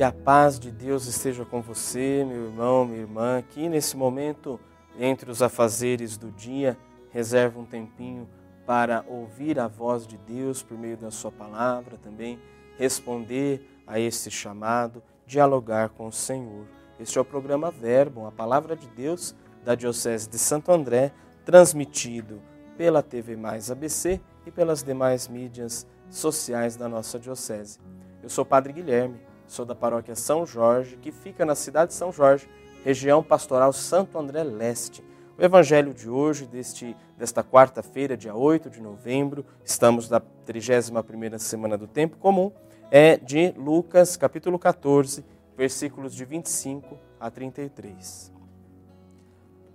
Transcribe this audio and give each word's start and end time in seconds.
Que 0.00 0.04
a 0.04 0.10
paz 0.10 0.58
de 0.58 0.70
Deus 0.70 1.04
esteja 1.04 1.44
com 1.44 1.60
você, 1.60 2.24
meu 2.26 2.46
irmão, 2.46 2.86
minha 2.86 3.00
irmã, 3.00 3.44
que 3.46 3.68
nesse 3.68 3.94
momento, 3.98 4.58
entre 4.98 5.30
os 5.30 5.42
afazeres 5.42 6.16
do 6.16 6.30
dia, 6.30 6.74
reserva 7.10 7.60
um 7.60 7.66
tempinho 7.66 8.26
para 8.64 9.04
ouvir 9.06 9.60
a 9.60 9.68
voz 9.68 10.06
de 10.06 10.16
Deus 10.16 10.62
por 10.62 10.78
meio 10.78 10.96
da 10.96 11.10
Sua 11.10 11.30
palavra, 11.30 11.98
também 11.98 12.40
responder 12.78 13.82
a 13.86 14.00
esse 14.00 14.30
chamado, 14.30 15.02
dialogar 15.26 15.90
com 15.90 16.06
o 16.06 16.12
Senhor. 16.12 16.64
Este 16.98 17.18
é 17.18 17.20
o 17.20 17.24
programa 17.26 17.70
Verbo, 17.70 18.24
a 18.24 18.32
palavra 18.32 18.74
de 18.74 18.88
Deus 18.88 19.34
da 19.62 19.74
Diocese 19.74 20.30
de 20.30 20.38
Santo 20.38 20.72
André, 20.72 21.12
transmitido 21.44 22.40
pela 22.74 23.02
TV 23.02 23.36
Mais 23.36 23.70
ABC 23.70 24.18
e 24.46 24.50
pelas 24.50 24.82
demais 24.82 25.28
mídias 25.28 25.86
sociais 26.08 26.74
da 26.74 26.88
nossa 26.88 27.18
Diocese. 27.18 27.78
Eu 28.22 28.30
sou 28.30 28.44
o 28.44 28.48
Padre 28.48 28.72
Guilherme, 28.72 29.28
sou 29.50 29.64
da 29.64 29.74
paróquia 29.74 30.14
São 30.14 30.46
Jorge, 30.46 30.96
que 30.96 31.10
fica 31.10 31.44
na 31.44 31.56
cidade 31.56 31.88
de 31.88 31.96
São 31.96 32.12
Jorge, 32.12 32.48
região 32.84 33.20
pastoral 33.20 33.72
Santo 33.72 34.16
André 34.16 34.44
Leste. 34.44 35.02
O 35.36 35.42
evangelho 35.42 35.92
de 35.92 36.08
hoje, 36.08 36.46
deste, 36.46 36.96
desta 37.18 37.42
quarta-feira, 37.42 38.16
dia 38.16 38.32
8 38.34 38.70
de 38.70 38.80
novembro, 38.80 39.44
estamos 39.64 40.08
na 40.08 40.20
31ª 40.20 41.36
semana 41.38 41.76
do 41.76 41.88
tempo 41.88 42.16
comum, 42.16 42.52
é 42.92 43.16
de 43.16 43.52
Lucas, 43.56 44.16
capítulo 44.16 44.56
14, 44.56 45.24
versículos 45.56 46.14
de 46.14 46.24
25 46.24 46.96
a 47.18 47.28
33. 47.28 48.32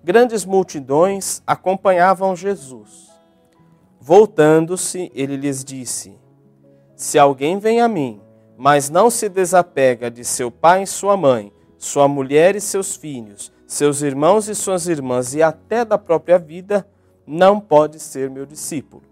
Grandes 0.01 0.45
multidões 0.45 1.43
acompanhavam 1.45 2.33
Jesus. 2.33 3.11
Voltando-se, 3.99 5.11
ele 5.13 5.35
lhes 5.35 5.65
disse: 5.65 6.17
Se 6.95 7.19
alguém 7.19 7.59
vem 7.59 7.81
a 7.81 7.87
mim, 7.87 8.21
mas 8.57 8.89
não 8.89 9.09
se 9.09 9.27
desapega 9.27 10.09
de 10.09 10.23
seu 10.23 10.49
pai 10.49 10.83
e 10.83 10.87
sua 10.87 11.17
mãe, 11.17 11.51
sua 11.77 12.07
mulher 12.07 12.55
e 12.55 12.61
seus 12.61 12.95
filhos, 12.95 13.51
seus 13.67 14.01
irmãos 14.01 14.47
e 14.47 14.55
suas 14.55 14.87
irmãs 14.87 15.33
e 15.33 15.41
até 15.41 15.83
da 15.83 15.97
própria 15.97 16.37
vida, 16.37 16.87
não 17.27 17.59
pode 17.59 17.99
ser 17.99 18.29
meu 18.29 18.45
discípulo. 18.45 19.03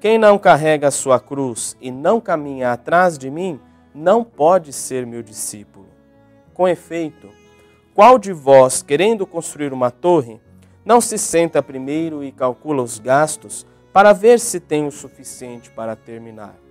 Quem 0.00 0.18
não 0.18 0.38
carrega 0.38 0.88
a 0.88 0.92
sua 0.92 1.18
cruz 1.18 1.76
e 1.80 1.90
não 1.90 2.20
caminha 2.20 2.72
atrás 2.72 3.18
de 3.18 3.30
mim, 3.30 3.60
não 3.94 4.22
pode 4.22 4.72
ser 4.72 5.06
meu 5.06 5.22
discípulo. 5.22 5.86
Com 6.52 6.68
efeito, 6.68 7.28
qual 7.94 8.18
de 8.18 8.32
vós, 8.32 8.82
querendo 8.82 9.26
construir 9.26 9.72
uma 9.72 9.90
torre, 9.90 10.40
não 10.84 11.00
se 11.00 11.16
senta 11.16 11.62
primeiro 11.62 12.22
e 12.22 12.30
calcula 12.30 12.82
os 12.82 12.98
gastos 12.98 13.66
para 13.92 14.12
ver 14.12 14.38
se 14.40 14.60
tem 14.60 14.86
o 14.86 14.90
suficiente 14.90 15.70
para 15.70 15.96
terminar? 15.96 16.63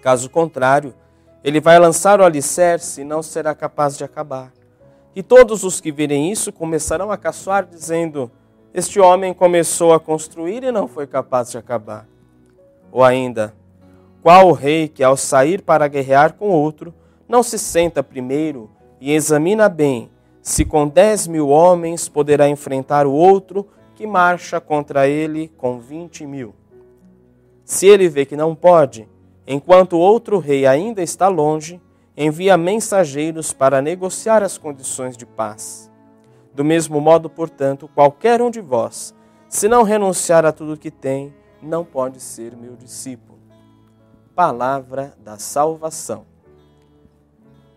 Caso 0.00 0.30
contrário, 0.30 0.94
ele 1.42 1.60
vai 1.60 1.78
lançar 1.78 2.20
o 2.20 2.24
alicerce 2.24 3.00
e 3.00 3.04
não 3.04 3.22
será 3.22 3.54
capaz 3.54 3.96
de 3.96 4.04
acabar. 4.04 4.52
E 5.14 5.22
todos 5.22 5.64
os 5.64 5.80
que 5.80 5.90
virem 5.90 6.30
isso 6.30 6.52
começarão 6.52 7.10
a 7.10 7.16
caçoar, 7.16 7.66
dizendo: 7.66 8.30
Este 8.72 9.00
homem 9.00 9.34
começou 9.34 9.92
a 9.92 10.00
construir 10.00 10.62
e 10.62 10.72
não 10.72 10.86
foi 10.86 11.06
capaz 11.06 11.50
de 11.50 11.58
acabar. 11.58 12.06
Ou 12.92 13.02
ainda, 13.02 13.54
qual 14.22 14.48
o 14.48 14.52
rei 14.52 14.88
que, 14.88 15.02
ao 15.02 15.16
sair 15.16 15.62
para 15.62 15.88
guerrear 15.88 16.34
com 16.34 16.48
outro, 16.48 16.94
não 17.28 17.42
se 17.42 17.58
senta 17.58 18.02
primeiro 18.02 18.70
e 19.00 19.12
examina 19.12 19.68
bem 19.68 20.10
se 20.40 20.64
com 20.64 20.88
dez 20.88 21.26
mil 21.26 21.48
homens 21.48 22.08
poderá 22.08 22.48
enfrentar 22.48 23.06
o 23.06 23.12
outro 23.12 23.68
que 23.94 24.06
marcha 24.06 24.60
contra 24.60 25.06
ele 25.06 25.48
com 25.56 25.78
vinte 25.78 26.26
mil? 26.26 26.54
Se 27.64 27.86
ele 27.86 28.08
vê 28.08 28.24
que 28.24 28.36
não 28.36 28.54
pode, 28.54 29.06
enquanto 29.50 29.98
outro 29.98 30.38
rei 30.38 30.66
ainda 30.66 31.02
está 31.02 31.26
longe, 31.26 31.80
envia 32.14 32.58
mensageiros 32.58 33.50
para 33.50 33.80
negociar 33.80 34.42
as 34.42 34.58
condições 34.58 35.16
de 35.16 35.24
paz. 35.24 35.90
Do 36.54 36.62
mesmo 36.62 37.00
modo, 37.00 37.30
portanto, 37.30 37.88
qualquer 37.94 38.42
um 38.42 38.50
de 38.50 38.60
vós, 38.60 39.14
se 39.48 39.66
não 39.66 39.84
renunciar 39.84 40.44
a 40.44 40.52
tudo 40.52 40.76
que 40.76 40.90
tem, 40.90 41.34
não 41.62 41.82
pode 41.82 42.20
ser 42.20 42.54
meu 42.54 42.76
discípulo. 42.76 43.38
Palavra 44.34 45.14
da 45.24 45.38
salvação. 45.38 46.26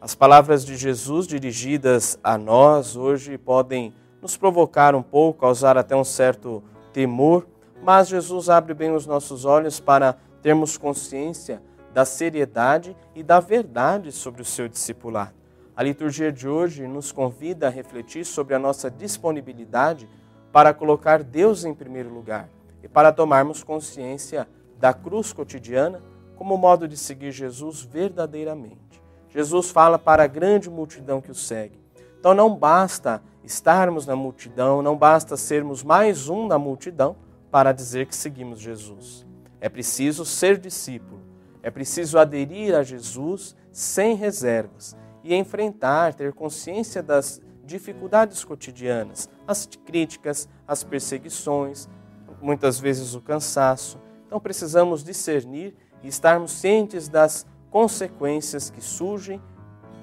As 0.02 0.14
palavras 0.14 0.66
de 0.66 0.76
Jesus 0.76 1.26
dirigidas 1.26 2.20
a 2.22 2.38
nós 2.38 2.98
hoje 2.98 3.38
podem 3.38 3.94
nos 4.22 4.36
provocar 4.36 4.94
um 4.94 5.02
pouco, 5.02 5.40
causar 5.40 5.78
até 5.78 5.96
um 5.96 6.04
certo 6.04 6.62
temor, 6.92 7.48
mas 7.82 8.10
Jesus 8.10 8.50
abre 8.50 8.74
bem 8.74 8.92
os 8.92 9.06
nossos 9.06 9.46
olhos 9.46 9.80
para 9.80 10.18
termos 10.42 10.78
consciência 10.78 11.62
da 11.94 12.06
seriedade 12.06 12.96
e 13.14 13.22
da 13.22 13.40
verdade 13.40 14.12
sobre 14.12 14.42
o 14.42 14.46
seu 14.46 14.68
discipulado. 14.68 15.34
A 15.76 15.84
liturgia 15.84 16.32
de 16.32 16.48
hoje 16.48 16.88
nos 16.88 17.12
convida 17.12 17.68
a 17.68 17.70
refletir 17.70 18.26
sobre 18.26 18.54
a 18.54 18.60
nossa 18.60 18.90
disponibilidade 18.90 20.08
para 20.52 20.74
colocar 20.74 21.24
Deus 21.24 21.64
em 21.64 21.74
primeiro 21.74 22.14
lugar 22.14 22.50
e 22.84 22.88
para 22.88 23.12
tomarmos 23.12 23.64
consciência 23.64 24.48
da 24.80 24.94
cruz 24.94 25.32
cotidiana 25.32 26.02
como 26.36 26.58
modo 26.58 26.88
de 26.88 26.98
seguir 26.98 27.32
Jesus 27.32 27.84
verdadeiramente. 27.84 29.02
Jesus 29.30 29.70
fala 29.70 29.98
para 29.98 30.24
a 30.24 30.28
grande 30.28 30.70
multidão 30.70 31.22
que 31.22 31.32
o 31.32 31.36
segue. 31.36 31.80
Então 32.20 32.34
não 32.34 32.56
basta 32.56 33.22
estarmos 33.44 34.06
na 34.06 34.16
multidão, 34.16 34.82
não 34.82 34.98
basta 34.98 35.38
sermos 35.38 35.84
mais 35.84 36.28
um 36.28 36.48
na 36.48 36.60
multidão 36.60 37.16
para 37.50 37.72
dizer 37.72 38.06
que 38.08 38.16
seguimos 38.16 38.60
Jesus. 38.60 39.26
É 39.62 39.70
preciso 39.70 40.26
ser 40.26 40.58
discípulo, 40.58 41.22
é 41.64 41.70
preciso 41.70 42.18
aderir 42.18 42.76
a 42.76 42.84
Jesus 42.84 43.56
sem 43.72 44.16
reservas 44.16 44.98
e 45.24 45.36
enfrentar, 45.36 46.16
ter 46.16 46.34
consciência 46.34 47.04
das 47.04 47.40
dificuldades 47.64 48.44
cotidianas, 48.44 49.30
as 49.48 49.68
críticas, 49.86 50.50
as 50.68 50.84
perseguições, 50.84 51.88
muitas 52.42 52.80
vezes 52.80 53.14
o 53.14 53.22
cansaço. 53.22 54.00
Então 54.26 54.40
precisamos 54.40 55.04
discernir 55.04 55.76
e 56.04 56.08
estarmos 56.08 56.52
cientes 56.52 57.08
das 57.08 57.46
consequências 57.70 58.70
que 58.70 58.82
surgem 58.82 59.40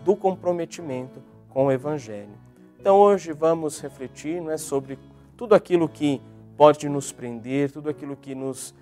do 0.05 0.15
comprometimento 0.15 1.21
com 1.49 1.67
o 1.67 1.73
Evangelho. 1.73 2.39
Então 2.79 2.97
hoje 2.97 3.33
vamos 3.33 3.81
refletir 3.81 4.41
não 4.41 4.51
é, 4.51 4.57
sobre 4.57 4.99
tudo 5.37 5.55
aquilo 5.55 5.89
que 5.89 6.23
pode 6.57 6.89
nos 6.89 7.13
prender, 7.13 7.71
tudo 7.71 7.91
aquilo 7.91 8.17
que 8.17 8.35
nos 8.35 8.75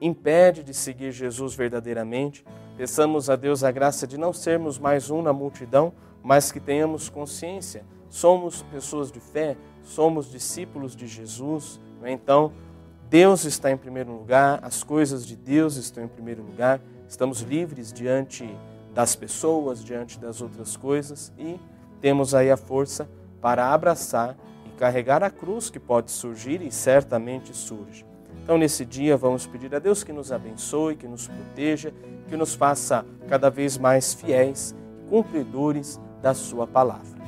impede 0.00 0.62
de 0.62 0.74
seguir 0.74 1.12
Jesus 1.12 1.54
verdadeiramente. 1.54 2.44
Peçamos 2.76 3.28
a 3.28 3.36
Deus 3.36 3.64
a 3.64 3.70
graça 3.70 4.06
de 4.06 4.18
não 4.18 4.32
sermos 4.32 4.78
mais 4.78 5.10
um 5.10 5.22
na 5.22 5.32
multidão, 5.32 5.92
mas 6.22 6.52
que 6.52 6.60
tenhamos 6.60 7.08
consciência. 7.08 7.84
Somos 8.08 8.62
pessoas 8.62 9.10
de 9.10 9.20
fé, 9.20 9.56
somos 9.82 10.30
discípulos 10.30 10.94
de 10.94 11.06
Jesus. 11.06 11.80
É? 12.02 12.10
Então, 12.10 12.52
Deus 13.10 13.44
está 13.44 13.70
em 13.70 13.76
primeiro 13.76 14.12
lugar, 14.12 14.60
as 14.62 14.82
coisas 14.82 15.26
de 15.26 15.34
Deus 15.34 15.76
estão 15.76 16.04
em 16.04 16.08
primeiro 16.08 16.42
lugar, 16.42 16.80
estamos 17.08 17.40
livres 17.40 17.92
diante 17.92 18.48
das 18.94 19.16
pessoas, 19.16 19.82
diante 19.82 20.18
das 20.18 20.40
outras 20.40 20.76
coisas 20.76 21.32
e 21.38 21.58
temos 22.00 22.34
aí 22.34 22.50
a 22.50 22.56
força 22.56 23.08
para 23.40 23.72
abraçar 23.72 24.36
e 24.66 24.70
carregar 24.78 25.22
a 25.22 25.30
cruz 25.30 25.70
que 25.70 25.78
pode 25.78 26.10
surgir 26.10 26.62
e 26.62 26.70
certamente 26.70 27.54
surge. 27.54 28.04
Então, 28.42 28.56
nesse 28.56 28.84
dia, 28.84 29.16
vamos 29.16 29.46
pedir 29.46 29.74
a 29.74 29.78
Deus 29.78 30.02
que 30.02 30.12
nos 30.12 30.32
abençoe, 30.32 30.96
que 30.96 31.06
nos 31.06 31.28
proteja, 31.28 31.92
que 32.28 32.36
nos 32.36 32.54
faça 32.54 33.04
cada 33.28 33.50
vez 33.50 33.76
mais 33.76 34.14
fiéis, 34.14 34.74
cumpridores 35.10 36.00
da 36.22 36.32
Sua 36.32 36.66
palavra. 36.66 37.18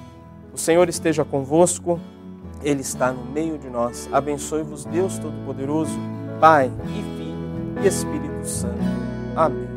O 0.53 0.59
Senhor 0.59 0.89
esteja 0.89 1.25
convosco. 1.25 2.01
Ele 2.63 2.83
está 2.83 3.13
no 3.13 3.25
meio 3.25 3.59
de 3.59 3.71
nós. 3.71 4.09
Abençoe-vos, 4.13 4.85
Deus 4.85 5.19
Todo-Poderoso, 5.19 5.99
Pai 6.39 6.71
e 6.85 7.03
Filho 7.17 7.83
e 7.83 7.87
Espírito 7.87 8.47
Santo. 8.47 8.79
Amém. 9.35 9.69